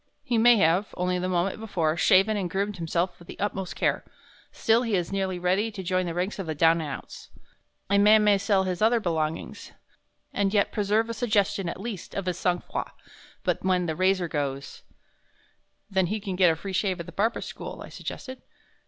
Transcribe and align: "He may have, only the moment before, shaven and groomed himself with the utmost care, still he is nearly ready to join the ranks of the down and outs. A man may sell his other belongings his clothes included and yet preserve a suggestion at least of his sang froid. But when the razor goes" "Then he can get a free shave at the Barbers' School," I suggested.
"He 0.23 0.39
may 0.39 0.55
have, 0.57 0.95
only 0.97 1.19
the 1.19 1.29
moment 1.29 1.59
before, 1.59 1.95
shaven 1.95 2.35
and 2.35 2.49
groomed 2.49 2.77
himself 2.77 3.19
with 3.19 3.27
the 3.27 3.37
utmost 3.39 3.75
care, 3.75 4.03
still 4.51 4.81
he 4.81 4.95
is 4.95 5.11
nearly 5.11 5.37
ready 5.37 5.69
to 5.69 5.83
join 5.83 6.07
the 6.07 6.15
ranks 6.15 6.39
of 6.39 6.47
the 6.47 6.55
down 6.55 6.81
and 6.81 6.89
outs. 6.89 7.29
A 7.87 7.99
man 7.99 8.23
may 8.23 8.39
sell 8.39 8.63
his 8.63 8.81
other 8.81 8.99
belongings 8.99 9.59
his 9.59 9.67
clothes 9.67 9.77
included 10.33 10.41
and 10.41 10.53
yet 10.55 10.71
preserve 10.71 11.09
a 11.11 11.13
suggestion 11.13 11.69
at 11.69 11.79
least 11.79 12.15
of 12.15 12.25
his 12.25 12.39
sang 12.39 12.61
froid. 12.61 12.89
But 13.43 13.63
when 13.63 13.85
the 13.85 13.95
razor 13.95 14.27
goes" 14.27 14.81
"Then 15.91 16.07
he 16.07 16.19
can 16.19 16.35
get 16.35 16.49
a 16.49 16.55
free 16.55 16.73
shave 16.73 16.99
at 16.99 17.05
the 17.05 17.11
Barbers' 17.11 17.45
School," 17.45 17.83
I 17.85 17.89
suggested. 17.89 18.41